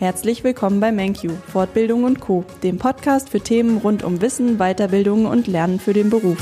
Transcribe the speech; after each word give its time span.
Herzlich 0.00 0.44
willkommen 0.44 0.80
bei 0.80 0.92
MenQ, 0.92 1.30
Fortbildung 1.30 2.04
und 2.04 2.20
Co., 2.20 2.46
dem 2.62 2.78
Podcast 2.78 3.28
für 3.28 3.40
Themen 3.40 3.76
rund 3.76 4.02
um 4.02 4.22
Wissen, 4.22 4.56
Weiterbildung 4.56 5.26
und 5.26 5.46
Lernen 5.46 5.78
für 5.78 5.92
den 5.92 6.08
Beruf. 6.08 6.38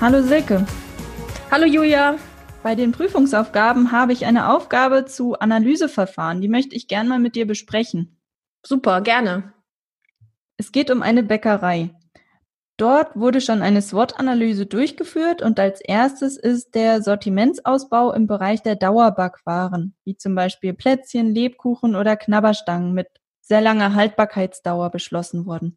Hallo 0.00 0.20
Silke. 0.20 0.66
Hallo 1.52 1.64
Julia. 1.64 2.16
Bei 2.64 2.74
den 2.74 2.90
Prüfungsaufgaben 2.90 3.92
habe 3.92 4.12
ich 4.12 4.26
eine 4.26 4.52
Aufgabe 4.52 5.04
zu 5.04 5.38
Analyseverfahren. 5.38 6.40
Die 6.40 6.48
möchte 6.48 6.74
ich 6.74 6.88
gern 6.88 7.06
mal 7.06 7.20
mit 7.20 7.36
dir 7.36 7.46
besprechen. 7.46 8.20
Super, 8.66 9.02
gerne. 9.02 9.52
Es 10.56 10.72
geht 10.72 10.90
um 10.90 11.02
eine 11.02 11.22
Bäckerei. 11.22 11.94
Dort 12.80 13.14
wurde 13.14 13.42
schon 13.42 13.60
eine 13.60 13.82
SWOT-Analyse 13.82 14.64
durchgeführt 14.64 15.42
und 15.42 15.60
als 15.60 15.82
erstes 15.82 16.38
ist 16.38 16.74
der 16.74 17.02
Sortimentsausbau 17.02 18.14
im 18.14 18.26
Bereich 18.26 18.62
der 18.62 18.74
Dauerbackwaren, 18.74 19.94
wie 20.06 20.16
zum 20.16 20.34
Beispiel 20.34 20.72
Plätzchen, 20.72 21.34
Lebkuchen 21.34 21.94
oder 21.94 22.16
Knabberstangen 22.16 22.94
mit 22.94 23.08
sehr 23.42 23.60
langer 23.60 23.94
Haltbarkeitsdauer 23.94 24.88
beschlossen 24.88 25.44
worden. 25.44 25.76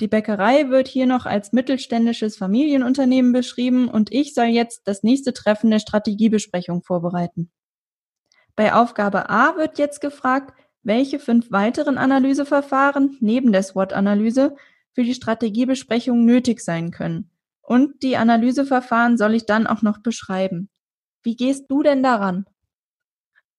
Die 0.00 0.08
Bäckerei 0.08 0.70
wird 0.70 0.88
hier 0.88 1.04
noch 1.04 1.26
als 1.26 1.52
mittelständisches 1.52 2.38
Familienunternehmen 2.38 3.34
beschrieben 3.34 3.88
und 3.88 4.10
ich 4.10 4.32
soll 4.32 4.46
jetzt 4.46 4.88
das 4.88 5.02
nächste 5.02 5.34
Treffen 5.34 5.70
der 5.70 5.78
Strategiebesprechung 5.78 6.82
vorbereiten. 6.82 7.50
Bei 8.56 8.72
Aufgabe 8.72 9.28
A 9.28 9.58
wird 9.58 9.76
jetzt 9.76 10.00
gefragt, 10.00 10.58
welche 10.82 11.18
fünf 11.18 11.52
weiteren 11.52 11.98
Analyseverfahren 11.98 13.18
neben 13.20 13.52
der 13.52 13.62
SWOT-Analyse 13.62 14.56
für 14.94 15.02
die 15.02 15.14
Strategiebesprechung 15.14 16.24
nötig 16.24 16.60
sein 16.60 16.90
können. 16.90 17.30
Und 17.62 18.02
die 18.02 18.16
Analyseverfahren 18.16 19.16
soll 19.16 19.34
ich 19.34 19.46
dann 19.46 19.66
auch 19.66 19.82
noch 19.82 19.98
beschreiben. 19.98 20.68
Wie 21.22 21.36
gehst 21.36 21.64
du 21.68 21.82
denn 21.82 22.02
daran? 22.02 22.44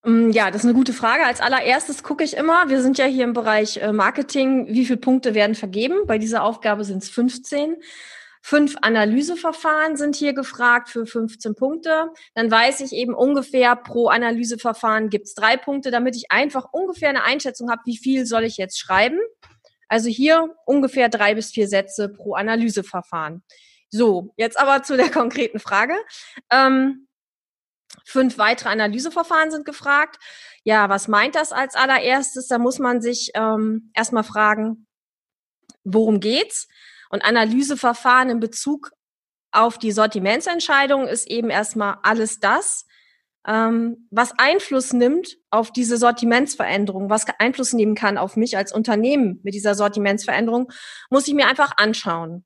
Mm, 0.03 0.29
ja, 0.29 0.51
das 0.51 0.61
ist 0.61 0.65
eine 0.65 0.75
gute 0.75 0.93
Frage. 0.93 1.25
Als 1.25 1.41
allererstes 1.41 2.03
gucke 2.03 2.23
ich 2.23 2.37
immer, 2.37 2.69
wir 2.69 2.81
sind 2.81 2.97
ja 2.97 3.05
hier 3.05 3.23
im 3.23 3.33
Bereich 3.33 3.77
äh, 3.77 3.91
Marketing, 3.91 4.67
wie 4.67 4.85
viele 4.85 4.99
Punkte 4.99 5.33
werden 5.33 5.55
vergeben? 5.55 6.05
Bei 6.05 6.19
dieser 6.19 6.43
Aufgabe 6.43 6.83
sind 6.83 7.01
es 7.03 7.09
15. 7.09 7.77
Fünf 8.43 8.75
Analyseverfahren 8.83 9.97
sind 9.97 10.15
hier 10.15 10.33
gefragt 10.33 10.89
für 10.89 11.07
15 11.07 11.55
Punkte. 11.55 12.11
Dann 12.35 12.51
weiß 12.51 12.81
ich 12.81 12.93
eben 12.93 13.15
ungefähr 13.15 13.75
pro 13.75 14.09
Analyseverfahren 14.09 15.09
gibt 15.09 15.25
es 15.25 15.33
drei 15.33 15.57
Punkte, 15.57 15.89
damit 15.89 16.15
ich 16.15 16.25
einfach 16.29 16.67
ungefähr 16.71 17.09
eine 17.09 17.23
Einschätzung 17.23 17.71
habe, 17.71 17.81
wie 17.85 17.97
viel 17.97 18.27
soll 18.27 18.43
ich 18.43 18.57
jetzt 18.57 18.77
schreiben. 18.77 19.17
Also 19.87 20.09
hier 20.09 20.55
ungefähr 20.65 21.09
drei 21.09 21.35
bis 21.35 21.51
vier 21.51 21.67
Sätze 21.67 22.09
pro 22.09 22.35
Analyseverfahren. 22.35 23.43
So, 23.89 24.33
jetzt 24.37 24.59
aber 24.59 24.83
zu 24.83 24.97
der 24.97 25.11
konkreten 25.11 25.59
Frage. 25.59 25.95
Ähm, 26.51 27.07
fünf 28.05 28.37
weitere 28.37 28.69
Analyseverfahren 28.69 29.51
sind 29.51 29.65
gefragt. 29.65 30.17
Ja, 30.63 30.89
was 30.89 31.07
meint 31.07 31.35
das 31.35 31.51
als 31.51 31.75
allererstes? 31.75 32.47
Da 32.47 32.57
muss 32.57 32.79
man 32.79 33.01
sich 33.01 33.31
ähm, 33.35 33.91
erstmal 33.93 34.23
fragen, 34.23 34.87
worum 35.83 36.19
geht's? 36.19 36.67
Und 37.09 37.23
Analyseverfahren 37.23 38.29
in 38.29 38.39
Bezug 38.39 38.91
auf 39.51 39.77
die 39.77 39.91
Sortimentsentscheidung 39.91 41.07
ist 41.07 41.27
eben 41.27 41.49
erstmal 41.49 41.97
alles 42.03 42.39
das, 42.39 42.85
ähm, 43.47 44.07
was 44.11 44.33
Einfluss 44.37 44.93
nimmt 44.93 45.37
auf 45.51 45.71
diese 45.71 45.97
Sortimentsveränderung, 45.97 47.09
was 47.09 47.25
Einfluss 47.39 47.73
nehmen 47.73 47.95
kann 47.95 48.17
auf 48.17 48.35
mich 48.35 48.57
als 48.57 48.71
Unternehmen 48.71 49.39
mit 49.43 49.53
dieser 49.53 49.75
Sortimentsveränderung, 49.75 50.71
muss 51.09 51.27
ich 51.27 51.33
mir 51.33 51.47
einfach 51.47 51.73
anschauen. 51.77 52.45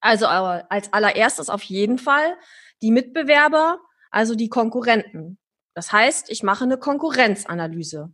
Also 0.00 0.26
als 0.26 0.92
allererstes 0.92 1.48
auf 1.48 1.62
jeden 1.62 1.98
Fall 1.98 2.36
die 2.82 2.90
Mitbewerber, 2.90 3.80
also 4.10 4.34
die 4.34 4.48
Konkurrenten. 4.48 5.38
Das 5.74 5.92
heißt, 5.92 6.30
ich 6.30 6.42
mache 6.42 6.64
eine 6.64 6.78
Konkurrenzanalyse 6.78 8.12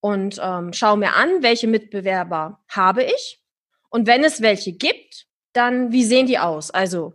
und 0.00 0.40
ähm, 0.42 0.72
schaue 0.72 0.98
mir 0.98 1.14
an, 1.14 1.42
welche 1.42 1.66
Mitbewerber 1.66 2.62
habe 2.68 3.04
ich 3.04 3.42
und 3.90 4.06
wenn 4.06 4.24
es 4.24 4.42
welche 4.42 4.72
gibt, 4.72 5.26
dann 5.52 5.92
wie 5.92 6.04
sehen 6.04 6.26
die 6.26 6.38
aus? 6.38 6.70
Also 6.70 7.14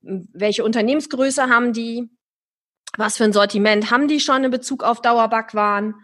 welche 0.00 0.64
Unternehmensgröße 0.64 1.48
haben 1.48 1.72
die? 1.72 2.10
Was 2.98 3.16
für 3.16 3.22
ein 3.22 3.32
Sortiment 3.32 3.92
haben 3.92 4.08
die 4.08 4.18
schon 4.18 4.42
in 4.42 4.50
Bezug 4.50 4.82
auf 4.82 5.00
Dauerbackwaren? 5.00 5.94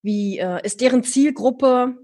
Wie 0.00 0.38
äh, 0.38 0.64
ist 0.64 0.80
deren 0.80 1.02
Zielgruppe? 1.02 1.96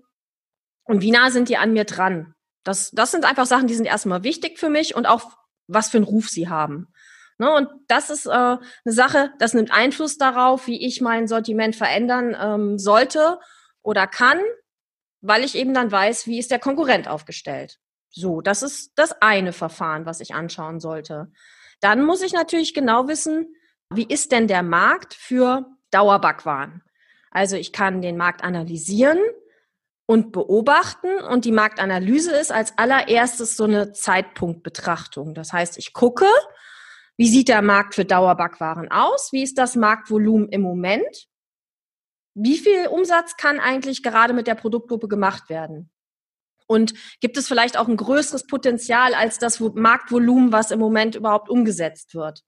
Und 0.83 1.01
wie 1.01 1.13
nah 1.13 1.31
sind 1.31 1.49
die 1.49 1.57
an 1.57 1.73
mir 1.73 1.85
dran? 1.85 2.35
Das, 2.65 2.91
das 2.91 3.13
sind 3.13 3.25
einfach 3.25 3.47
Sachen, 3.47 3.69
die 3.69 3.75
sind 3.75 3.87
erstmal 3.87 4.25
wichtig 4.25 4.59
für 4.59 4.69
mich 4.69 4.97
und 4.97 5.07
auch, 5.07 5.31
was 5.69 5.91
für 5.91 5.99
einen 5.99 6.07
Ruf 6.07 6.29
sie 6.29 6.49
haben. 6.49 6.93
Ne, 7.39 7.53
und 7.53 7.69
das 7.87 8.11
ist 8.11 8.27
äh, 8.27 8.31
eine 8.31 8.59
Sache, 8.85 9.33
das 9.39 9.55
nimmt 9.55 9.73
Einfluss 9.73 10.19
darauf, 10.19 10.67
wie 10.67 10.85
ich 10.85 11.01
mein 11.01 11.29
Sortiment 11.29 11.77
verändern 11.77 12.37
ähm, 12.39 12.79
sollte 12.79 13.39
oder 13.81 14.09
kann, 14.09 14.41
weil 15.21 15.45
ich 15.45 15.55
eben 15.55 15.73
dann 15.73 15.93
weiß, 15.93 16.27
wie 16.27 16.41
ist 16.41 16.51
der 16.51 16.59
Konkurrent 16.59 17.07
aufgestellt. 17.07 17.79
So, 18.11 18.41
das 18.41 18.65
ist 18.65 18.91
das 18.97 19.13
eine 19.23 19.53
Verfahren, 19.53 20.05
was 20.05 20.19
ich 20.19 20.35
anschauen 20.35 20.81
sollte. 20.81 21.31
Dann 21.81 22.03
muss 22.03 22.23
ich 22.23 22.33
natürlich 22.33 22.75
genau 22.75 23.07
wissen, 23.07 23.55
wie 23.97 24.07
ist 24.07 24.33
denn 24.33 24.49
der 24.49 24.63
Markt 24.63 25.15
für 25.15 25.67
Dauerbackwaren? 25.91 26.83
Also 27.31 27.57
ich 27.57 27.73
kann 27.73 28.03
den 28.03 28.17
Markt 28.17 28.45
analysieren 28.45 29.19
und 30.07 30.33
beobachten 30.33 31.19
und 31.31 31.45
die 31.45 31.53
Marktanalyse 31.53 32.33
ist 32.33 32.53
als 32.53 32.77
allererstes 32.77 33.57
so 33.57 33.65
eine 33.65 33.93
Zeitpunktbetrachtung. 33.93 35.35
Das 35.35 35.53
heißt, 35.53 35.79
ich 35.79 35.93
gucke, 35.93 36.27
wie 37.17 37.29
sieht 37.29 37.49
der 37.49 37.63
Markt 37.63 37.95
für 37.95 38.05
Dauerbackwaren 38.05 38.91
aus? 38.91 39.33
Wie 39.33 39.43
ist 39.43 39.59
das 39.59 39.77
Marktvolumen 39.77 40.49
im 40.49 40.63
Moment? 40.63 41.29
Wie 42.35 42.59
viel 42.59 42.89
Umsatz 42.89 43.37
kann 43.37 43.61
eigentlich 43.61 44.03
gerade 44.03 44.33
mit 44.33 44.47
der 44.47 44.55
Produktgruppe 44.55 45.09
gemacht 45.09 45.49
werden? 45.49 45.91
Und 46.67 46.95
gibt 47.21 47.37
es 47.37 47.49
vielleicht 47.49 47.77
auch 47.77 47.89
ein 47.89 47.97
größeres 47.97 48.47
Potenzial 48.47 49.15
als 49.15 49.39
das 49.39 49.61
Marktvolumen, 49.61 50.53
was 50.53 50.71
im 50.71 50.81
Moment 50.81 51.15
überhaupt 51.15 51.51
umgesetzt 51.51 52.15
wird? 52.15 52.43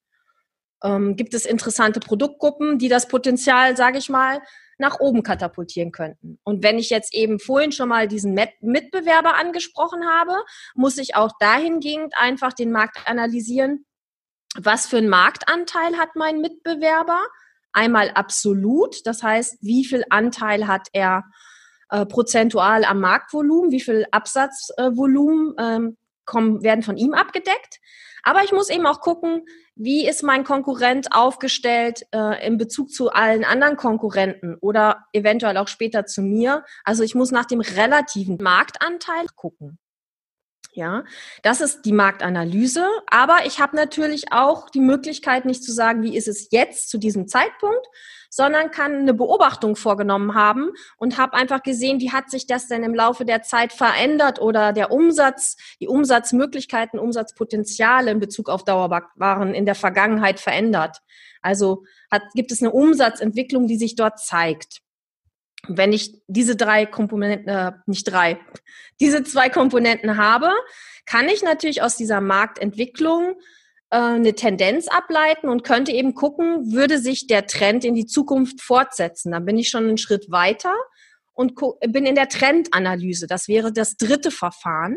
Ähm, 0.83 1.17
gibt 1.17 1.35
es 1.35 1.47
interessante 1.47 2.01
Produktgruppen, 2.01 2.79
die 2.79 2.89
das 2.89 3.09
Potenzial, 3.09 3.77
sage 3.77 3.99
ich 3.99 4.09
mal, 4.09 4.43
nach 4.79 4.99
oben 5.01 5.23
katapultieren 5.23 5.93
könnten. 5.93 6.39
Und 6.43 6.63
wenn 6.63 6.79
ich 6.79 6.91
jetzt 6.91 7.15
eben 7.15 7.39
vorhin 7.39 7.73
schon 7.73 7.89
mal 7.89 8.09
diesen 8.09 8.35
Mitbewerber 8.35 9.37
angesprochen 9.37 10.05
habe, 10.07 10.35
muss 10.75 10.99
ich 10.99 11.15
auch 11.15 11.33
dahingehend 11.39 12.15
einfach 12.17 12.53
den 12.53 12.73
Markt 12.73 13.07
analysieren. 13.07 13.87
Was 14.57 14.87
für 14.87 14.99
einen 14.99 15.09
Marktanteil 15.09 15.97
hat 15.97 16.17
mein 16.17 16.41
Mitbewerber? 16.41 17.21
Einmal 17.73 18.11
absolut, 18.11 19.05
das 19.05 19.23
heißt, 19.23 19.59
wie 19.61 19.85
viel 19.85 20.05
Anteil 20.11 20.67
hat 20.69 20.89
er 20.93 21.25
äh, 21.91 22.07
prozentual 22.07 22.85
am 22.85 23.01
Marktvolumen, 23.01 23.73
wie 23.73 23.81
viel 23.81 24.07
Absatzvolumen 24.11 25.55
ähm, 25.59 25.97
kommen, 26.25 26.63
werden 26.63 26.83
von 26.83 26.97
ihm 26.97 27.15
abgedeckt. 27.15 27.81
Aber 28.25 28.43
ich 28.43 28.53
muss 28.53 28.71
eben 28.71 28.87
auch 28.87 29.01
gucken, 29.01 29.47
wie 29.77 30.07
ist 30.09 30.23
mein 30.23 30.45
Konkurrent 30.45 31.09
aufgestellt 31.13 32.07
äh, 32.13 32.47
in 32.47 32.57
Bezug 32.59 32.91
zu 32.91 33.11
allen 33.11 33.45
anderen 33.45 33.77
Konkurrenten 33.77 34.57
oder 34.61 35.07
eventuell 35.13 35.57
auch 35.59 35.69
später 35.69 36.07
zu 36.07 36.23
mir. 36.23 36.65
Also 36.85 37.03
ich 37.03 37.15
muss 37.15 37.31
nach 37.31 37.45
dem 37.45 37.61
relativen 37.61 38.39
Marktanteil 38.41 39.27
gucken. 39.37 39.79
Ja, 40.77 41.05
das 41.43 41.61
ist 41.61 41.83
die 41.85 41.93
Marktanalyse. 41.93 42.85
Aber 43.07 43.47
ich 43.47 43.61
habe 43.61 43.77
natürlich 43.77 44.33
auch 44.33 44.69
die 44.69 44.81
Möglichkeit, 44.81 45.45
nicht 45.45 45.63
zu 45.63 45.73
sagen, 45.73 46.03
wie 46.03 46.17
ist 46.17 46.27
es 46.27 46.49
jetzt 46.51 46.91
zu 46.91 46.99
diesem 46.99 47.29
Zeitpunkt, 47.29 47.87
sondern 48.29 48.73
kann 48.73 48.93
eine 48.97 49.15
Beobachtung 49.15 49.77
vorgenommen 49.77 50.35
haben 50.35 50.71
und 50.97 51.17
habe 51.17 51.35
einfach 51.35 51.63
gesehen, 51.63 52.01
wie 52.01 52.11
hat 52.11 52.29
sich 52.29 52.49
das 52.49 52.67
denn 52.67 52.83
im 52.83 52.93
Laufe 52.93 53.25
der 53.25 53.43
Zeit 53.43 53.73
verändert 53.73 54.41
oder 54.41 54.73
der 54.73 54.91
Umsatz, 54.91 55.57
die 55.81 55.87
Umsatzmöglichkeiten, 55.87 56.99
Umsatzpotenziale 56.99 58.11
in 58.11 58.19
Bezug 58.19 58.49
auf 58.49 58.65
Dauerbackwaren 58.65 59.55
in 59.55 59.67
der 59.67 59.77
Vergangenheit 59.77 60.41
verändert. 60.41 60.99
Also 61.41 61.85
hat, 62.11 62.23
gibt 62.35 62.51
es 62.51 62.63
eine 62.63 62.73
Umsatzentwicklung, 62.73 63.69
die 63.69 63.77
sich 63.77 63.95
dort 63.95 64.19
zeigt. 64.19 64.84
Wenn 65.69 65.93
ich 65.93 66.21
diese 66.27 66.57
drei 66.57 66.87
Komponenten, 66.87 67.49
äh, 67.49 67.73
nicht 67.87 68.05
drei, 68.05 68.39
diese 69.01 69.25
zwei 69.25 69.49
Komponenten 69.49 70.17
habe, 70.17 70.51
kann 71.07 71.29
ich 71.29 71.43
natürlich 71.43 71.83
aus 71.83 71.97
dieser 71.97 72.21
Marktentwicklung 72.21 73.37
äh, 73.91 73.97
eine 73.97 74.35
Tendenz 74.35 74.89
ableiten 74.89 75.49
und 75.49 75.65
könnte 75.65 75.93
eben 75.93 76.15
gucken, 76.15 76.73
würde 76.73 76.99
sich 76.99 77.27
der 77.27 77.47
Trend 77.47 77.85
in 77.85 77.95
die 77.95 78.07
Zukunft 78.07 78.61
fortsetzen. 78.61 79.33
Dann 79.33 79.45
bin 79.45 79.59
ich 79.59 79.69
schon 79.69 79.85
einen 79.85 79.99
Schritt 79.99 80.31
weiter 80.31 80.75
und 81.33 81.55
bin 81.89 82.07
in 82.07 82.15
der 82.15 82.29
Trendanalyse. 82.29 83.27
Das 83.27 83.49
wäre 83.49 83.73
das 83.73 83.97
dritte 83.97 84.31
Verfahren. 84.31 84.97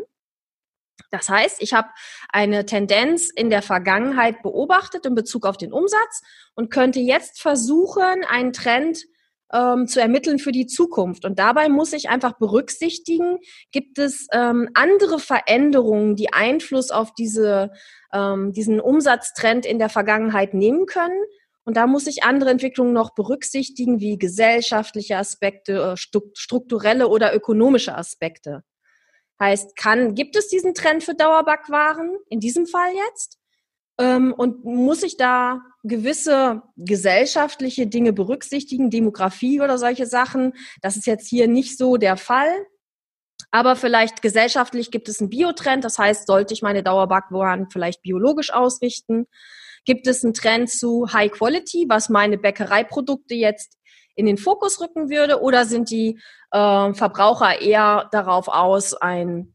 Das 1.10 1.28
heißt, 1.28 1.62
ich 1.62 1.74
habe 1.74 1.88
eine 2.28 2.66
Tendenz 2.66 3.30
in 3.30 3.50
der 3.50 3.62
Vergangenheit 3.62 4.42
beobachtet 4.42 5.06
in 5.06 5.14
Bezug 5.14 5.46
auf 5.46 5.56
den 5.56 5.72
Umsatz 5.72 6.22
und 6.54 6.70
könnte 6.70 7.00
jetzt 7.00 7.40
versuchen, 7.40 8.24
einen 8.28 8.52
Trend 8.52 9.04
ähm, 9.52 9.86
zu 9.86 10.00
ermitteln 10.00 10.38
für 10.38 10.52
die 10.52 10.66
Zukunft. 10.66 11.24
Und 11.24 11.38
dabei 11.38 11.68
muss 11.68 11.92
ich 11.92 12.08
einfach 12.08 12.38
berücksichtigen, 12.38 13.38
gibt 13.72 13.98
es 13.98 14.26
ähm, 14.32 14.68
andere 14.74 15.18
Veränderungen, 15.18 16.16
die 16.16 16.32
Einfluss 16.32 16.90
auf 16.90 17.14
diese, 17.14 17.70
ähm, 18.12 18.52
diesen 18.52 18.80
Umsatztrend 18.80 19.66
in 19.66 19.78
der 19.78 19.88
Vergangenheit 19.88 20.54
nehmen 20.54 20.86
können. 20.86 21.18
Und 21.64 21.76
da 21.76 21.86
muss 21.86 22.06
ich 22.06 22.24
andere 22.24 22.50
Entwicklungen 22.50 22.94
noch 22.94 23.14
berücksichtigen, 23.14 24.00
wie 24.00 24.18
gesellschaftliche 24.18 25.18
Aspekte, 25.18 25.92
äh, 25.92 25.96
strukturelle 25.96 27.08
oder 27.08 27.34
ökonomische 27.34 27.94
Aspekte. 27.94 28.64
Heißt, 29.40 29.76
kann, 29.76 30.14
gibt 30.14 30.34
es 30.36 30.48
diesen 30.48 30.74
Trend 30.74 31.04
für 31.04 31.14
Dauerbackwaren 31.14 32.16
in 32.28 32.40
diesem 32.40 32.66
Fall 32.66 32.90
jetzt? 33.06 33.37
Ähm, 33.98 34.32
und 34.32 34.64
muss 34.64 35.02
ich 35.02 35.16
da 35.16 35.60
gewisse 35.82 36.62
gesellschaftliche 36.76 37.86
Dinge 37.86 38.12
berücksichtigen, 38.12 38.90
Demografie 38.90 39.60
oder 39.60 39.78
solche 39.78 40.06
Sachen? 40.06 40.52
Das 40.82 40.96
ist 40.96 41.06
jetzt 41.06 41.28
hier 41.28 41.48
nicht 41.48 41.76
so 41.76 41.96
der 41.96 42.16
Fall. 42.16 42.66
Aber 43.50 43.76
vielleicht 43.76 44.20
gesellschaftlich 44.20 44.90
gibt 44.90 45.08
es 45.08 45.20
einen 45.20 45.30
Biotrend, 45.30 45.82
das 45.82 45.98
heißt, 45.98 46.26
sollte 46.26 46.52
ich 46.52 46.62
meine 46.62 46.82
Dauerbackwaren 46.82 47.70
vielleicht 47.70 48.02
biologisch 48.02 48.52
ausrichten? 48.52 49.26
Gibt 49.84 50.06
es 50.06 50.22
einen 50.22 50.34
Trend 50.34 50.68
zu 50.68 51.12
High 51.12 51.32
Quality, 51.32 51.86
was 51.88 52.10
meine 52.10 52.36
Bäckereiprodukte 52.36 53.34
jetzt 53.34 53.78
in 54.16 54.26
den 54.26 54.36
Fokus 54.36 54.80
rücken 54.80 55.08
würde? 55.08 55.40
Oder 55.40 55.64
sind 55.64 55.90
die 55.90 56.20
äh, 56.50 56.92
Verbraucher 56.92 57.62
eher 57.62 58.08
darauf 58.12 58.48
aus, 58.48 58.92
ein, 58.92 59.54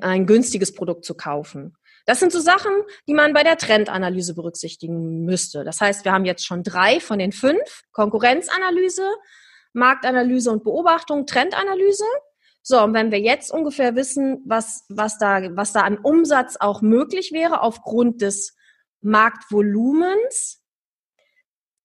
ein 0.00 0.26
günstiges 0.26 0.74
Produkt 0.74 1.04
zu 1.04 1.14
kaufen? 1.14 1.76
Das 2.06 2.20
sind 2.20 2.32
so 2.32 2.40
Sachen, 2.40 2.72
die 3.08 3.14
man 3.14 3.32
bei 3.32 3.42
der 3.42 3.58
Trendanalyse 3.58 4.34
berücksichtigen 4.34 5.24
müsste. 5.24 5.64
Das 5.64 5.80
heißt, 5.80 6.04
wir 6.04 6.12
haben 6.12 6.24
jetzt 6.24 6.46
schon 6.46 6.62
drei 6.62 7.00
von 7.00 7.18
den 7.18 7.32
fünf. 7.32 7.82
Konkurrenzanalyse, 7.92 9.06
Marktanalyse 9.72 10.50
und 10.52 10.64
Beobachtung, 10.64 11.26
Trendanalyse. 11.26 12.04
So, 12.62 12.82
und 12.82 12.94
wenn 12.94 13.10
wir 13.10 13.20
jetzt 13.20 13.50
ungefähr 13.50 13.96
wissen, 13.96 14.42
was, 14.46 14.84
was, 14.88 15.18
da, 15.18 15.54
was 15.56 15.72
da 15.72 15.82
an 15.82 15.98
Umsatz 15.98 16.56
auch 16.58 16.80
möglich 16.80 17.32
wäre 17.32 17.60
aufgrund 17.60 18.22
des 18.22 18.56
Marktvolumens, 19.02 20.62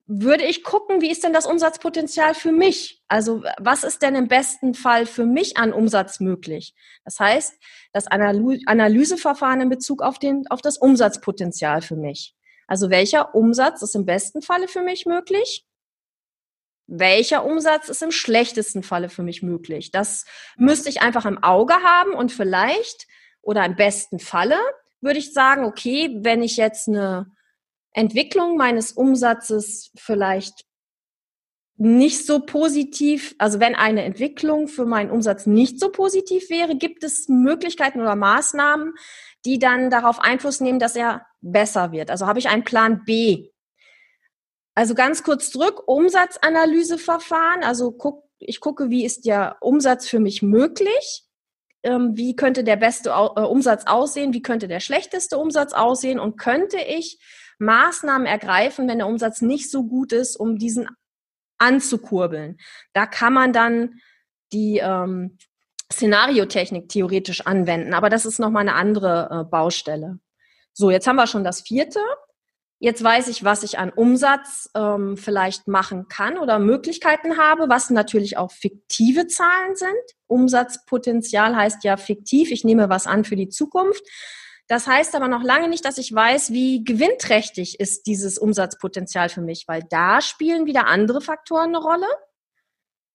würde 0.07 0.45
ich 0.45 0.63
gucken, 0.63 1.01
wie 1.01 1.12
ist 1.12 1.24
denn 1.24 1.33
das 1.33 1.45
Umsatzpotenzial 1.45 2.33
für 2.33 2.51
mich? 2.51 3.01
Also 3.07 3.44
was 3.59 3.83
ist 3.83 4.01
denn 4.01 4.15
im 4.15 4.27
besten 4.27 4.74
Fall 4.74 5.06
für 5.06 5.25
mich 5.25 5.57
an 5.57 5.74
Umsatz 5.74 6.19
möglich? 6.19 6.74
Das 7.06 7.19
heißt, 7.19 7.53
das 7.94 8.07
Analyseverfahren 8.07 9.62
in 9.62 9.69
Bezug 9.69 10.01
auf, 10.01 10.19
den, 10.19 10.48
auf 10.50 10.62
das 10.62 10.77
Umsatzpotenzial 10.77 11.81
für 11.81 11.95
mich. 11.95 12.36
Also 12.68 12.89
welcher 12.89 13.36
Umsatz 13.36 13.81
ist 13.81 13.95
im 13.95 14.06
besten 14.06 14.42
Falle 14.42 14.68
für 14.68 14.81
mich 14.81 15.06
möglich? 15.06 15.65
Welcher 16.88 17.45
Umsatz 17.45 17.89
ist 17.89 18.01
im 18.01 18.12
schlechtesten 18.12 18.83
Falle 18.83 19.09
für 19.09 19.24
mich 19.24 19.42
möglich? 19.42 19.92
Das 19.92 20.25
müsste 20.57 20.89
ich 20.89 21.01
einfach 21.01 21.25
im 21.25 21.42
Auge 21.42 21.75
haben 21.75 22.13
und 22.13 22.31
vielleicht 22.31 23.07
oder 23.42 23.65
im 23.65 23.75
besten 23.75 24.19
Falle 24.19 24.59
würde 25.00 25.19
ich 25.19 25.33
sagen, 25.33 25.65
okay, 25.65 26.18
wenn 26.21 26.44
ich 26.44 26.57
jetzt 26.57 26.88
eine 26.88 27.31
Entwicklung 27.93 28.57
meines 28.57 28.91
Umsatzes 28.91 29.91
vielleicht 29.95 30.65
nicht 31.77 32.25
so 32.25 32.39
positiv, 32.39 33.33
also 33.39 33.59
wenn 33.59 33.73
eine 33.73 34.03
Entwicklung 34.03 34.67
für 34.67 34.85
meinen 34.85 35.09
Umsatz 35.09 35.47
nicht 35.47 35.79
so 35.79 35.91
positiv 35.91 36.49
wäre, 36.49 36.75
gibt 36.75 37.03
es 37.03 37.27
Möglichkeiten 37.27 37.99
oder 38.01 38.15
Maßnahmen, 38.15 38.93
die 39.45 39.57
dann 39.57 39.89
darauf 39.89 40.19
Einfluss 40.19 40.61
nehmen, 40.61 40.77
dass 40.77 40.95
er 40.95 41.25
besser 41.41 41.91
wird. 41.91 42.11
Also 42.11 42.27
habe 42.27 42.38
ich 42.38 42.49
einen 42.49 42.63
Plan 42.63 43.03
B. 43.03 43.49
Also 44.75 44.93
ganz 44.93 45.23
kurz 45.23 45.49
zurück, 45.49 45.81
Umsatzanalyseverfahren. 45.88 47.63
Also 47.63 47.91
guck, 47.91 48.29
ich 48.38 48.59
gucke, 48.59 48.91
wie 48.91 49.03
ist 49.03 49.25
der 49.25 49.57
Umsatz 49.59 50.07
für 50.07 50.19
mich 50.19 50.43
möglich? 50.43 51.25
ähm, 51.83 52.15
wie 52.15 52.35
könnte 52.35 52.63
der 52.63 52.75
beste 52.75 53.09
äh, 53.09 53.41
Umsatz 53.41 53.85
aussehen, 53.85 54.33
wie 54.33 54.41
könnte 54.41 54.67
der 54.67 54.79
schlechteste 54.79 55.38
Umsatz 55.38 55.73
aussehen 55.73 56.19
und 56.19 56.38
könnte 56.38 56.77
ich 56.77 57.19
Maßnahmen 57.62 58.28
ergreifen, 58.28 58.90
wenn 58.90 58.98
der 58.98 59.08
Umsatz 59.08 59.42
nicht 59.42 59.72
so 59.72 59.84
gut 59.86 60.12
ist, 60.12 60.36
um 60.36 60.58
diesen 60.58 60.90
anzukurbeln. 61.58 62.58
Da 62.94 63.06
kann 63.06 63.34
man 63.34 63.54
dann 63.54 64.02
die 64.52 64.80
ähm, 64.80 65.38
Szenariotechnik 65.92 66.90
theoretisch 66.90 67.46
anwenden, 67.46 67.94
aber 67.94 68.10
das 68.10 68.25
ist 68.25 68.40
nochmal 68.40 68.62
eine 68.62 68.74
andere 68.74 69.30
äh, 69.31 69.50
Baustelle. 69.50 70.19
So, 70.74 70.90
jetzt 70.90 71.08
haben 71.08 71.18
wir 71.18 71.28
schon 71.28 71.44
das 71.44 71.62
vierte. 71.62 72.00
Jetzt 72.80 73.04
weiß 73.04 73.28
ich, 73.28 73.44
was 73.44 73.62
ich 73.62 73.78
an 73.78 73.92
Umsatz 73.92 74.72
ähm, 74.74 75.16
vielleicht 75.16 75.68
machen 75.68 76.08
kann 76.08 76.40
oder 76.40 76.58
Möglichkeiten 76.58 77.38
habe, 77.38 77.69
was 77.69 77.92
natürlich 77.92 78.38
auch 78.38 78.52
fiktive 78.52 79.28
Zahlen 79.28 79.75
sind. 79.75 79.92
Umsatzpotenzial 80.25 81.56
heißt 81.56 81.84
ja 81.84 81.96
fiktiv. 81.96 82.50
Ich 82.50 82.63
nehme 82.63 82.90
was 82.90 83.06
an 83.06 83.24
für 83.24 83.36
die 83.36 83.50
Zukunft. 83.50 84.02
Das 84.68 84.88
heißt 84.88 85.16
aber 85.16 85.28
noch 85.28 85.44
lange 85.44 85.68
nicht, 85.68 85.84
dass 85.84 85.98
ich 85.98 86.13
weiß, 86.13 86.52
wie 86.52 86.84
gewinnträchtig 86.84 87.80
ist 87.80 88.08
dieses 88.08 88.38
Umsatzpotenzial 88.38 89.30
für 89.30 89.42
mich, 89.42 89.68
weil 89.68 89.84
da 89.90 90.22
spielen 90.22 90.66
wieder 90.66 90.88
andere 90.88 91.22
Faktoren 91.22 91.75
eine 91.75 91.80
Rolle. 91.80 92.08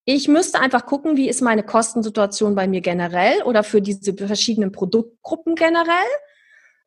Ich 0.04 0.28
müsste 0.28 0.60
einfach 0.60 0.86
gucken, 0.86 1.16
wie 1.16 1.28
ist 1.28 1.40
meine 1.40 1.64
Kostensituation 1.64 2.54
bei 2.54 2.68
mir 2.68 2.80
generell 2.80 3.42
oder 3.42 3.64
für 3.64 3.82
diese 3.82 4.14
verschiedenen 4.14 4.70
Produktgruppen 4.70 5.56
generell. 5.56 6.06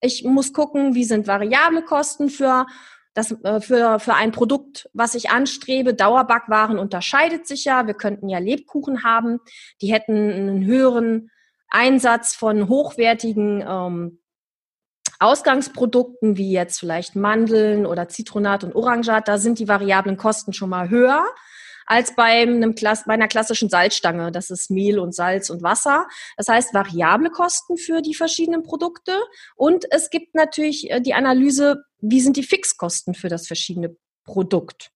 Ich 0.02 0.24
muss 0.24 0.54
gucken, 0.54 0.96
wie 0.96 1.04
sind 1.04 1.28
variable 1.28 1.82
Kosten 1.82 2.30
für 2.30 2.66
das, 3.14 3.32
äh, 3.44 3.60
für, 3.60 4.00
für 4.00 4.14
ein 4.14 4.32
Produkt, 4.32 4.90
was 4.94 5.16
ich 5.16 5.30
anstrebe. 5.30 5.94
Dauerbackwaren 5.94 6.80
unterscheidet 6.80 7.48
sich 7.48 7.66
ja. 7.66 7.88
Wir 7.88 7.94
könnten 7.94 8.30
ja 8.30 8.40
Lebkuchen 8.40 9.04
haben, 9.04 9.40
die 9.82 9.92
hätten 9.92 10.16
einen 10.16 10.66
höheren 10.66 11.30
Einsatz 11.70 12.36
von 12.36 12.70
hochwertigen 12.70 13.64
ähm, 13.68 14.19
Ausgangsprodukten, 15.20 16.38
wie 16.38 16.52
jetzt 16.52 16.80
vielleicht 16.80 17.16
Mandeln 17.16 17.86
oder 17.86 18.08
Zitronat 18.08 18.64
und 18.64 18.76
Orangat. 18.76 19.28
Da 19.28 19.38
sind 19.38 19.60
die 19.60 19.68
variablen 19.68 20.18
Kosten 20.18 20.54
schon 20.54 20.70
mal 20.70 20.90
höher 20.90 21.26
als 21.86 22.16
bei, 22.16 22.44
einem, 22.44 22.76
bei 22.76 23.14
einer 23.14 23.28
klassischen 23.28 23.68
Salzstange. 23.68 24.32
Das 24.32 24.52
ist 24.52 24.70
Mehl 24.70 25.00
und 25.00 25.14
Salz 25.14 25.50
und 25.50 25.64
Wasser. 25.64 26.08
Das 26.38 26.48
heißt, 26.48 26.74
variable 26.74 27.32
Kosten 27.32 27.78
für 27.78 28.02
die 28.02 28.14
verschiedenen 28.14 28.64
Produkte. 28.64 29.20
Und 29.56 29.86
es 29.92 30.10
gibt 30.12 30.36
natürlich 30.36 30.90
äh, 30.92 31.02
die 31.02 31.16
Analyse, 31.16 31.84
wie 32.00 32.22
sind 32.22 32.38
die 32.38 32.44
Fixkosten 32.44 33.16
für 33.16 33.28
das 33.28 33.48
verschiedene 33.48 33.98
Produkt. 34.24 34.92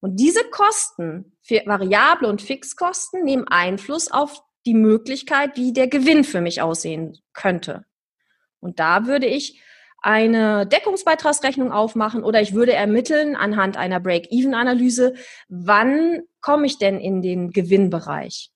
Und 0.00 0.20
diese 0.20 0.44
Kosten, 0.44 1.32
variable 1.48 2.28
und 2.28 2.42
Fixkosten, 2.42 3.24
nehmen 3.24 3.48
Einfluss 3.48 4.10
auf 4.10 4.42
die 4.66 4.74
Möglichkeit, 4.74 5.56
wie 5.56 5.72
der 5.72 5.88
Gewinn 5.88 6.24
für 6.24 6.42
mich 6.42 6.60
aussehen 6.60 7.18
könnte. 7.32 7.86
Und 8.64 8.80
da 8.80 9.06
würde 9.06 9.26
ich 9.26 9.60
eine 10.00 10.66
Deckungsbeitragsrechnung 10.66 11.70
aufmachen 11.70 12.24
oder 12.24 12.40
ich 12.40 12.54
würde 12.54 12.72
ermitteln 12.72 13.36
anhand 13.36 13.76
einer 13.76 14.00
Break-Even-Analyse, 14.00 15.14
wann 15.48 16.22
komme 16.40 16.64
ich 16.66 16.78
denn 16.78 16.98
in 16.98 17.20
den 17.20 17.50
Gewinnbereich? 17.50 18.50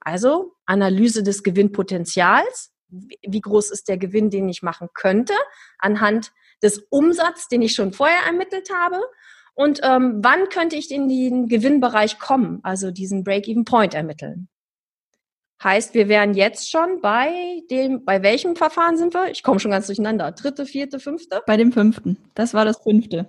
Also 0.00 0.54
Analyse 0.64 1.22
des 1.22 1.42
Gewinnpotenzials. 1.42 2.72
Wie 2.88 3.40
groß 3.40 3.70
ist 3.70 3.88
der 3.88 3.98
Gewinn, 3.98 4.30
den 4.30 4.48
ich 4.48 4.62
machen 4.62 4.88
könnte 4.94 5.34
anhand 5.78 6.32
des 6.62 6.86
Umsatzes, 6.88 7.48
den 7.48 7.60
ich 7.60 7.74
schon 7.74 7.92
vorher 7.92 8.26
ermittelt 8.26 8.70
habe? 8.74 9.00
Und 9.54 9.80
ähm, 9.82 10.20
wann 10.22 10.48
könnte 10.48 10.76
ich 10.76 10.90
in 10.90 11.08
den 11.08 11.46
Gewinnbereich 11.46 12.18
kommen, 12.18 12.60
also 12.62 12.90
diesen 12.90 13.22
Break-Even-Point 13.22 13.92
ermitteln? 13.92 14.48
Heißt, 15.62 15.94
wir 15.94 16.08
wären 16.08 16.34
jetzt 16.34 16.70
schon 16.70 17.00
bei 17.00 17.62
dem, 17.70 18.04
bei 18.04 18.22
welchem 18.22 18.56
Verfahren 18.56 18.96
sind 18.96 19.14
wir? 19.14 19.30
Ich 19.30 19.42
komme 19.42 19.60
schon 19.60 19.70
ganz 19.70 19.86
durcheinander. 19.86 20.32
Dritte, 20.32 20.66
vierte, 20.66 20.98
fünfte? 20.98 21.42
Bei 21.46 21.56
dem 21.56 21.72
fünften. 21.72 22.16
Das 22.34 22.52
war 22.52 22.64
das 22.64 22.82
fünfte. 22.82 23.28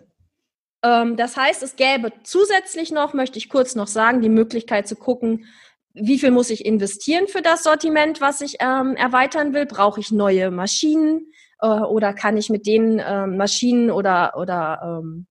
Ähm, 0.84 1.16
das 1.16 1.38
heißt, 1.38 1.62
es 1.62 1.76
gäbe 1.76 2.12
zusätzlich 2.24 2.92
noch, 2.92 3.14
möchte 3.14 3.38
ich 3.38 3.50
kurz 3.50 3.76
noch 3.76 3.88
sagen, 3.88 4.22
die 4.22 4.30
Möglichkeit 4.30 4.88
zu 4.88 4.96
gucken, 4.96 5.46
wie 5.94 6.18
viel 6.18 6.32
muss 6.32 6.50
ich 6.50 6.66
investieren 6.66 7.28
für 7.28 7.44
das 7.44 7.62
Sortiment, 7.62 8.20
was 8.20 8.42
ich 8.42 8.58
ähm, 8.60 8.96
erweitern 8.96 9.54
will? 9.54 9.68
Brauche 9.68 10.00
ich 10.00 10.12
neue 10.12 10.50
Maschinen 10.50 11.32
äh, 11.62 11.68
oder 11.68 12.14
kann 12.14 12.36
ich 12.36 12.50
mit 12.50 12.66
den 12.66 13.00
ähm, 13.06 13.38
Maschinen 13.38 13.92
oder, 13.92 14.34
oder 14.38 15.02
ähm, 15.04 15.28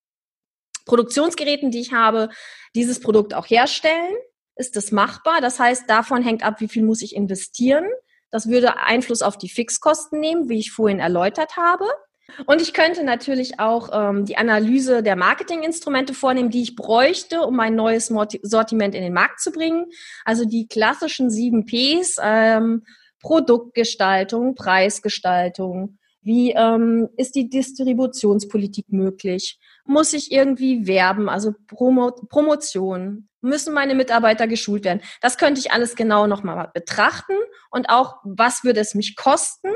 Produktionsgeräten, 0.87 1.73
die 1.73 1.81
ich 1.81 1.93
habe, 1.93 2.29
dieses 2.77 3.01
Produkt 3.01 3.35
auch 3.35 3.47
herstellen? 3.51 4.15
Ist 4.57 4.77
das 4.77 4.93
machbar? 4.93 5.41
Das 5.41 5.59
heißt, 5.59 5.89
davon 5.89 6.23
hängt 6.23 6.45
ab, 6.45 6.61
wie 6.61 6.69
viel 6.69 6.83
muss 6.83 7.03
ich 7.03 7.17
investieren. 7.17 7.87
Das 8.31 8.49
würde 8.49 8.79
Einfluss 8.79 9.23
auf 9.23 9.39
die 9.39 9.49
Fixkosten 9.49 10.21
nehmen, 10.21 10.49
wie 10.49 10.59
ich 10.59 10.73
vorhin 10.73 11.01
erläutert 11.01 11.57
habe. 11.57 11.85
Und 12.47 12.63
ich 12.63 12.73
könnte 12.73 13.05
natürlich 13.05 13.61
auch 13.61 13.91
ähm, 13.93 14.25
die 14.25 14.37
Analyse 14.37 15.03
der 15.03 15.17
Marketinginstrumente 15.17 16.15
vornehmen, 16.15 16.51
die 16.51 16.63
ich 16.63 16.77
bräuchte, 16.77 17.43
um 17.43 17.57
mein 17.57 17.75
neues 17.75 18.13
Sortiment 18.43 18.95
in 18.95 19.03
den 19.03 19.13
Markt 19.13 19.41
zu 19.41 19.53
bringen. 19.53 19.87
Also 20.25 20.45
die 20.45 20.67
klassischen 20.67 21.31
sieben 21.31 21.67
Ps, 21.67 22.17
ähm, 22.23 22.85
Produktgestaltung, 23.21 24.55
Preisgestaltung, 24.55 25.99
wie 26.23 26.53
ähm, 26.53 27.09
ist 27.17 27.35
die 27.35 27.49
Distributionspolitik 27.49 28.87
möglich? 28.91 29.59
Muss 29.85 30.13
ich 30.13 30.31
irgendwie 30.31 30.87
werben, 30.87 31.29
also 31.29 31.53
Promo 31.67 32.13
Promotion? 32.29 33.29
Müssen 33.43 33.75
meine 33.75 33.95
Mitarbeiter 33.95 34.47
geschult 34.47 34.85
werden? 34.85 35.03
Das 35.21 35.37
könnte 35.37 35.61
ich 35.61 35.73
alles 35.73 35.95
genau 35.95 36.27
nochmal 36.27 36.71
betrachten 36.73 37.35
und 37.71 37.91
auch, 37.91 38.17
was 38.25 38.65
würde 38.65 38.81
es 38.81 38.95
mich 38.95 39.17
kosten, 39.17 39.69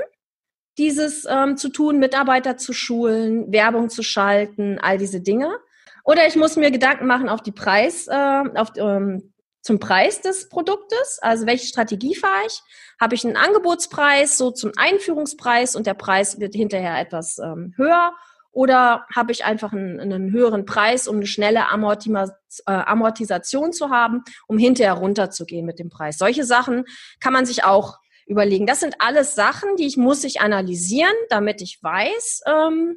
dieses 0.78 1.26
ähm, 1.28 1.56
zu 1.56 1.68
tun, 1.70 1.98
Mitarbeiter 1.98 2.56
zu 2.56 2.72
schulen, 2.72 3.50
Werbung 3.52 3.88
zu 3.88 4.02
schalten, 4.02 4.78
all 4.80 4.98
diese 4.98 5.20
Dinge. 5.20 5.58
Oder 6.04 6.26
ich 6.26 6.36
muss 6.36 6.56
mir 6.56 6.70
Gedanken 6.70 7.06
machen 7.06 7.28
auf 7.28 7.42
die 7.42 7.52
Preis, 7.52 8.06
äh, 8.06 8.42
auf, 8.54 8.72
ähm, 8.76 9.32
zum 9.62 9.80
Preis 9.80 10.20
des 10.20 10.48
Produktes. 10.48 11.18
Also 11.20 11.46
welche 11.46 11.66
Strategie 11.66 12.14
fahre 12.14 12.46
ich? 12.46 12.62
Habe 13.00 13.14
ich 13.14 13.24
einen 13.24 13.36
Angebotspreis 13.36 14.38
so 14.38 14.50
zum 14.52 14.72
Einführungspreis 14.76 15.74
und 15.74 15.86
der 15.86 15.94
Preis 15.94 16.38
wird 16.38 16.54
hinterher 16.54 16.98
etwas 16.98 17.38
ähm, 17.38 17.74
höher? 17.76 18.12
Oder 18.56 19.06
habe 19.14 19.30
ich 19.32 19.44
einfach 19.44 19.74
einen, 19.74 20.00
einen, 20.00 20.32
höheren 20.32 20.64
Preis, 20.64 21.06
um 21.08 21.16
eine 21.16 21.26
schnelle 21.26 21.58
äh, 21.58 22.72
Amortisation 22.72 23.74
zu 23.74 23.90
haben, 23.90 24.24
um 24.46 24.56
hinterher 24.56 24.94
runterzugehen 24.94 25.66
mit 25.66 25.78
dem 25.78 25.90
Preis? 25.90 26.16
Solche 26.16 26.44
Sachen 26.44 26.86
kann 27.20 27.34
man 27.34 27.44
sich 27.44 27.64
auch 27.64 27.98
überlegen. 28.26 28.66
Das 28.66 28.80
sind 28.80 28.94
alles 28.98 29.34
Sachen, 29.34 29.76
die 29.76 29.86
ich 29.86 29.98
muss 29.98 30.24
ich 30.24 30.40
analysieren, 30.40 31.12
damit 31.28 31.60
ich 31.60 31.82
weiß, 31.82 32.44
ähm, 32.46 32.96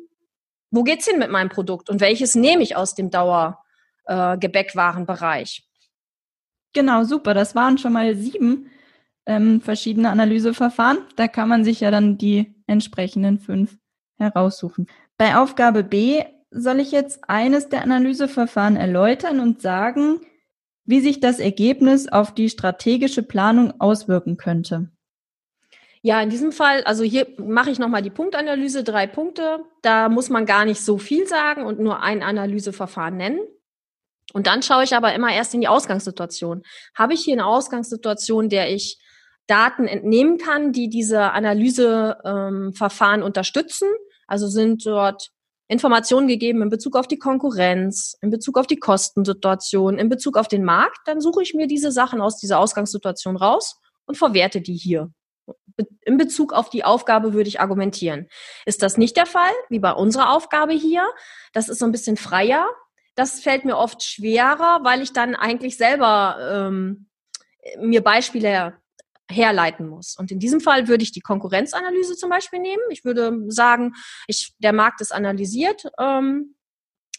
wo 0.72 0.84
geht's 0.84 1.06
hin 1.06 1.20
mit 1.20 1.30
meinem 1.30 1.50
Produkt 1.50 1.90
und 1.90 2.00
welches 2.00 2.36
nehme 2.36 2.64
ich 2.64 2.78
aus 2.78 2.96
dem 2.96 3.10
Dauergebäckwarenbereich. 3.10 5.60
Äh, 5.60 5.64
genau, 6.72 7.04
super. 7.04 7.34
Das 7.34 7.54
waren 7.54 7.78
schon 7.78 7.92
mal 7.92 8.16
sieben 8.16 8.72
ähm, 9.26 9.60
verschiedene 9.60 10.10
Analyseverfahren. 10.10 11.00
Da 11.18 11.28
kann 11.28 11.50
man 11.50 11.66
sich 11.66 11.82
ja 11.82 11.92
dann 11.92 12.18
die 12.18 12.56
entsprechenden 12.66 13.40
fünf 13.40 13.78
heraussuchen. 14.18 14.88
Bei 15.20 15.36
Aufgabe 15.36 15.84
B 15.84 16.24
soll 16.50 16.80
ich 16.80 16.94
jetzt 16.94 17.30
eines 17.30 17.68
der 17.68 17.84
Analyseverfahren 17.84 18.78
erläutern 18.78 19.42
und 19.42 19.62
sagen, 19.62 20.22
wie 20.86 21.02
sich 21.02 21.20
das 21.20 21.40
Ergebnis 21.40 22.08
auf 22.08 22.34
die 22.34 22.50
strategische 22.50 23.22
Planung 23.22 23.82
auswirken 23.82 24.38
könnte. 24.38 24.90
Ja, 26.02 26.22
in 26.22 26.30
diesem 26.30 26.54
Fall, 26.54 26.86
also 26.86 27.04
hier 27.04 27.28
mache 27.38 27.70
ich 27.70 27.80
nochmal 27.80 28.02
die 28.02 28.10
Punktanalyse, 28.10 28.86
drei 28.86 29.08
Punkte. 29.08 29.60
Da 29.82 30.08
muss 30.08 30.30
man 30.30 30.46
gar 30.46 30.64
nicht 30.64 30.80
so 30.80 30.98
viel 30.98 31.28
sagen 31.28 31.66
und 31.66 31.82
nur 31.82 32.02
ein 32.02 32.24
Analyseverfahren 32.24 33.18
nennen. 33.18 33.42
Und 34.32 34.48
dann 34.48 34.64
schaue 34.64 34.86
ich 34.86 34.96
aber 34.96 35.14
immer 35.14 35.34
erst 35.34 35.54
in 35.54 35.60
die 35.60 35.68
Ausgangssituation. 35.68 36.64
Habe 36.96 37.14
ich 37.14 37.26
hier 37.26 37.34
eine 37.34 37.46
Ausgangssituation, 37.46 38.48
der 38.48 38.74
ich 38.74 38.98
Daten 39.48 39.86
entnehmen 39.86 40.38
kann, 40.38 40.72
die 40.72 40.88
diese 40.88 41.34
Analyseverfahren 41.34 43.20
ähm, 43.20 43.26
unterstützen? 43.26 43.90
Also 44.30 44.48
sind 44.48 44.86
dort 44.86 45.32
Informationen 45.68 46.28
gegeben 46.28 46.62
in 46.62 46.70
Bezug 46.70 46.96
auf 46.96 47.08
die 47.08 47.20
Konkurrenz, 47.20 48.18
in 48.22 48.30
Bezug 48.30 48.58
auf 48.58 48.68
die 48.68 48.80
Kostensituation, 48.80 49.98
in 49.98 50.10
Bezug 50.10 50.38
auf 50.38 50.48
den 50.48 50.64
Markt, 50.64 51.00
dann 51.06 51.22
suche 51.22 51.44
ich 51.44 51.54
mir 51.54 51.68
diese 51.68 51.92
Sachen 51.92 52.22
aus 52.22 52.38
dieser 52.38 52.60
Ausgangssituation 52.60 53.36
raus 53.36 53.80
und 54.06 54.18
verwerte 54.18 54.62
die 54.62 54.76
hier 54.76 55.12
in 56.02 56.18
Bezug 56.18 56.54
auf 56.54 56.70
die 56.70 56.84
Aufgabe 56.84 57.34
würde 57.34 57.50
ich 57.50 57.60
argumentieren. 57.60 58.28
Ist 58.66 58.82
das 58.82 58.98
nicht 58.98 59.18
der 59.18 59.26
Fall, 59.26 59.52
wie 59.70 59.80
bei 59.80 59.92
unserer 59.92 60.34
Aufgabe 60.34 60.74
hier? 60.74 61.08
Das 61.54 61.70
ist 61.70 61.80
so 61.80 61.86
ein 61.86 61.92
bisschen 61.92 62.18
freier. 62.18 62.68
Das 63.16 63.40
fällt 63.42 63.66
mir 63.66 63.78
oft 63.78 64.04
schwerer, 64.04 64.80
weil 64.84 65.02
ich 65.02 65.14
dann 65.14 65.36
eigentlich 65.36 65.78
selber 65.78 66.68
ähm, 66.68 67.10
mir 67.80 68.02
Beispiele 68.02 68.78
herleiten 69.30 69.88
muss. 69.88 70.18
Und 70.18 70.32
in 70.32 70.40
diesem 70.40 70.60
Fall 70.60 70.88
würde 70.88 71.04
ich 71.04 71.12
die 71.12 71.22
Konkurrenzanalyse 71.22 72.16
zum 72.16 72.30
Beispiel 72.30 72.60
nehmen. 72.60 72.84
Ich 72.90 73.06
würde 73.06 73.46
sagen, 73.48 73.94
ich, 74.28 74.56
der 74.60 74.74
Markt 74.74 75.02
ist 75.02 75.14
analysiert. 75.14 75.86
Ähm, 76.00 76.56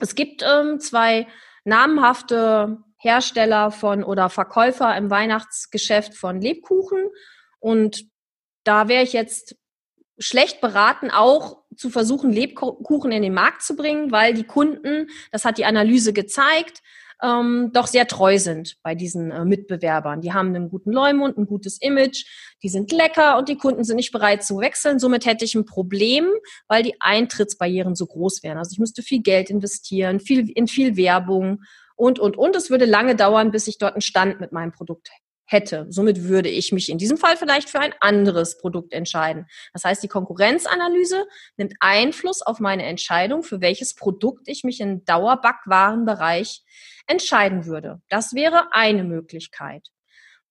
es 0.01 0.15
gibt 0.15 0.43
ähm, 0.43 0.81
zwei 0.81 1.27
namhafte 1.65 2.79
Hersteller 2.97 3.71
von 3.71 4.03
oder 4.03 4.29
Verkäufer 4.29 4.97
im 4.97 5.11
Weihnachtsgeschäft 5.11 6.15
von 6.15 6.41
Lebkuchen. 6.41 7.07
Und 7.61 8.05
da 8.65 8.89
wäre 8.89 9.05
ich 9.05 9.13
jetzt 9.13 9.57
schlecht 10.19 10.61
beraten, 10.61 11.11
auch 11.11 11.63
zu 11.77 11.89
versuchen, 11.89 12.31
Lebkuchen 12.31 13.13
in 13.13 13.23
den 13.23 13.33
Markt 13.33 13.63
zu 13.63 13.75
bringen, 13.75 14.13
weil 14.13 14.35
die 14.35 14.45
Kunden, 14.45 15.09
das 15.33 15.45
hat 15.45 15.57
die 15.57 15.65
Analyse 15.65 16.13
gezeigt, 16.13 16.83
ähm, 17.23 17.71
doch 17.73 17.87
sehr 17.87 18.07
treu 18.07 18.39
sind 18.39 18.77
bei 18.83 18.95
diesen 18.95 19.31
äh, 19.31 19.45
Mitbewerbern. 19.45 20.21
Die 20.21 20.33
haben 20.33 20.55
einen 20.55 20.71
guten 20.71 20.93
Leumund, 20.93 21.39
ein 21.39 21.47
gutes 21.47 21.79
Image, 21.81 22.25
die 22.63 22.69
sind 22.69 22.93
lecker 22.93 23.39
und 23.39 23.49
die 23.49 23.57
Kunden 23.57 23.85
sind 23.85 23.97
nicht 23.97 24.13
bereit 24.13 24.45
zu 24.45 24.59
wechseln. 24.59 24.99
Somit 24.99 25.27
hätte 25.27 25.45
ich 25.45 25.55
ein 25.55 25.65
Problem, 25.65 26.27
weil 26.69 26.83
die 26.83 26.95
Eintrittsbarrieren 27.01 27.95
so 27.95 28.07
groß 28.07 28.43
wären. 28.43 28.59
Also 28.59 28.73
ich 28.73 28.79
müsste 28.79 29.03
viel 29.03 29.23
Geld 29.23 29.51
investieren, 29.51 30.21
viel, 30.21 30.51
in 30.51 30.67
viel 30.67 30.97
Werbung 30.97 31.63
und, 31.97 32.19
und, 32.19 32.37
und. 32.37 32.57
Es 32.57 32.71
würde 32.71 32.87
lange 32.87 33.17
dauern, 33.17 33.51
bis 33.51 33.67
ich 33.67 33.79
dort 33.79 33.95
einen 33.95 34.03
Stand 34.03 34.41
mit 34.41 34.53
meinem 34.53 34.73
Produkt 34.73 35.11
hätte. 35.51 35.87
Somit 35.91 36.25
würde 36.25 36.49
ich 36.49 36.73
mich 36.73 36.89
in 36.89 36.99
diesem 36.99 37.17
Fall 37.17 37.37
vielleicht 37.37 37.69
für 37.69 37.81
ein 37.81 37.95
anderes 38.01 38.59
Produkt 38.59 38.93
entscheiden. 38.93 39.47
Das 39.73 39.85
heißt, 39.85 40.03
die 40.03 40.09
Konkurrenzanalyse 40.09 41.27
nimmt 41.57 41.75
Einfluss 41.81 42.43
auf 42.43 42.61
meine 42.61 42.85
Entscheidung, 42.85 43.43
für 43.43 43.61
welches 43.61 43.95
Produkt 43.95 44.49
ich 44.49 44.65
mich 44.65 44.81
im 44.81 45.05
Dauerbackwaren-Bereich 45.05 46.63
entscheiden 47.07 47.67
würde. 47.67 48.01
Das 48.09 48.35
wäre 48.35 48.73
eine 48.73 49.05
Möglichkeit. 49.05 49.89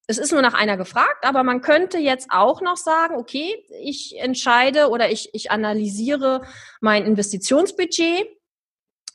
Es 0.07 0.17
ist 0.17 0.31
nur 0.31 0.41
nach 0.41 0.55
einer 0.55 0.75
gefragt, 0.75 1.23
aber 1.23 1.43
man 1.43 1.61
könnte 1.61 1.99
jetzt 1.99 2.29
auch 2.31 2.61
noch 2.61 2.77
sagen, 2.77 3.15
okay, 3.15 3.63
ich 3.79 4.17
entscheide 4.17 4.89
oder 4.89 5.11
ich, 5.11 5.29
ich 5.33 5.51
analysiere 5.51 6.41
mein 6.81 7.05
Investitionsbudget 7.05 8.27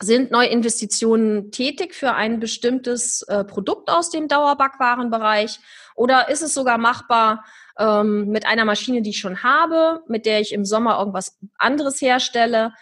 sind 0.02 0.30
Neuinvestitionen 0.30 1.50
tätig 1.50 1.94
für 1.94 2.12
ein 2.12 2.40
bestimmtes 2.40 3.22
äh, 3.22 3.44
Produkt 3.44 3.90
aus 3.90 4.10
dem 4.10 4.28
Dauerbackwaren-Bereich? 4.28 5.60
Oder 5.94 6.28
ist 6.28 6.42
es 6.42 6.54
sogar 6.54 6.78
machbar 6.78 7.44
ähm, 7.78 8.28
mit 8.28 8.46
einer 8.46 8.64
Maschine, 8.64 9.02
die 9.02 9.10
ich 9.10 9.18
schon 9.18 9.42
habe, 9.42 10.02
mit 10.08 10.26
der 10.26 10.40
ich 10.40 10.52
im 10.52 10.64
Sommer 10.64 10.98
irgendwas 10.98 11.38
anderes 11.58 12.00
herstelle, 12.00 12.72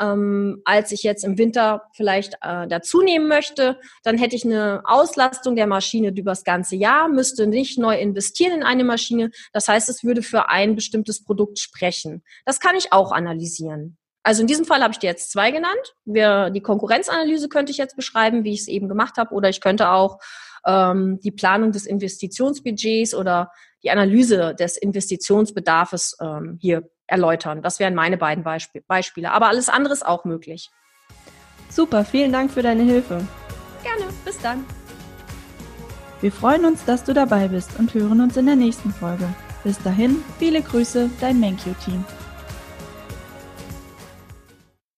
ähm, 0.00 0.62
als 0.64 0.90
ich 0.92 1.02
jetzt 1.02 1.24
im 1.24 1.36
Winter 1.36 1.82
vielleicht 1.92 2.34
äh, 2.40 2.66
dazu 2.66 3.02
nehmen 3.02 3.28
möchte? 3.28 3.78
Dann 4.02 4.16
hätte 4.16 4.36
ich 4.36 4.44
eine 4.44 4.82
Auslastung 4.84 5.56
der 5.56 5.66
Maschine 5.66 6.08
über 6.08 6.30
das 6.30 6.44
ganze 6.44 6.76
Jahr, 6.76 7.08
müsste 7.08 7.46
nicht 7.46 7.78
neu 7.78 7.98
investieren 7.98 8.54
in 8.54 8.62
eine 8.62 8.84
Maschine. 8.84 9.30
Das 9.52 9.68
heißt, 9.68 9.90
es 9.90 10.04
würde 10.04 10.22
für 10.22 10.48
ein 10.48 10.74
bestimmtes 10.74 11.22
Produkt 11.22 11.58
sprechen. 11.58 12.22
Das 12.46 12.60
kann 12.60 12.76
ich 12.76 12.92
auch 12.92 13.12
analysieren. 13.12 13.98
Also 14.22 14.42
in 14.42 14.46
diesem 14.46 14.64
Fall 14.64 14.82
habe 14.82 14.92
ich 14.92 14.98
dir 14.98 15.10
jetzt 15.10 15.32
zwei 15.32 15.50
genannt. 15.50 15.94
Wir, 16.04 16.50
die 16.50 16.60
Konkurrenzanalyse 16.60 17.48
könnte 17.48 17.72
ich 17.72 17.78
jetzt 17.78 17.96
beschreiben, 17.96 18.44
wie 18.44 18.52
ich 18.52 18.60
es 18.60 18.68
eben 18.68 18.88
gemacht 18.88 19.16
habe, 19.16 19.34
oder 19.34 19.48
ich 19.48 19.60
könnte 19.60 19.90
auch 19.90 20.18
ähm, 20.66 21.18
die 21.22 21.32
Planung 21.32 21.72
des 21.72 21.86
Investitionsbudgets 21.86 23.14
oder 23.14 23.50
die 23.82 23.90
Analyse 23.90 24.54
des 24.54 24.76
Investitionsbedarfs 24.76 26.16
ähm, 26.20 26.58
hier 26.60 26.88
erläutern. 27.06 27.62
Das 27.62 27.80
wären 27.80 27.94
meine 27.94 28.16
beiden 28.16 28.44
Beisp 28.44 28.76
Beispiele. 28.86 29.32
Aber 29.32 29.48
alles 29.48 29.68
andere 29.68 29.92
ist 29.92 30.06
auch 30.06 30.24
möglich. 30.24 30.70
Super, 31.68 32.04
vielen 32.04 32.32
Dank 32.32 32.50
für 32.52 32.62
deine 32.62 32.82
Hilfe. 32.82 33.26
Gerne, 33.82 34.12
bis 34.24 34.38
dann. 34.38 34.64
Wir 36.20 36.30
freuen 36.30 36.64
uns, 36.64 36.84
dass 36.84 37.02
du 37.02 37.12
dabei 37.12 37.48
bist 37.48 37.70
und 37.78 37.92
hören 37.94 38.20
uns 38.20 38.36
in 38.36 38.46
der 38.46 38.56
nächsten 38.56 38.92
Folge. 38.92 39.28
Bis 39.64 39.82
dahin, 39.82 40.22
viele 40.38 40.62
Grüße, 40.62 41.10
dein 41.20 41.40
MenQ-Team. 41.40 42.04